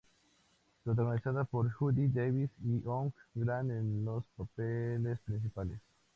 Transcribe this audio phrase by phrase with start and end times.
[0.83, 5.77] Protagonizada por Judy Davis y Hugh Grant en los papeles principales.